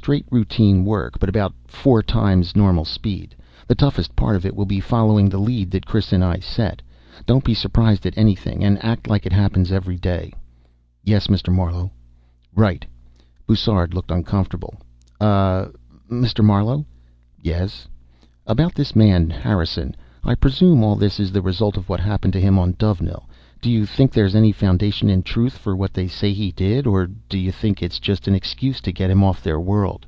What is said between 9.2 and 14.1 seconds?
it happens every day." "Yes, Mr. Marlowe." "Right." Bussard looked